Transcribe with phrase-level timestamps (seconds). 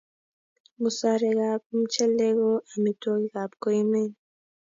[0.81, 4.09] musarekap mchelek ko amitwogikap koimen